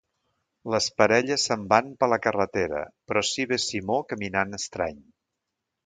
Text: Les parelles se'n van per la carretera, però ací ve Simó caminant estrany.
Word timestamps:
Les 0.75 0.87
parelles 1.01 1.45
se'n 1.49 1.67
van 1.75 1.91
per 2.03 2.09
la 2.15 2.19
carretera, 2.25 2.83
però 3.09 3.23
ací 3.27 3.49
ve 3.53 3.63
Simó 3.69 4.01
caminant 4.15 4.61
estrany. 4.63 5.03